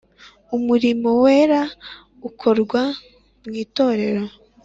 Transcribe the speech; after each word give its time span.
umurimo 0.57 1.09
wera 1.23 1.61
ukorwa 2.29 2.81
mw’itorero. 3.45 4.23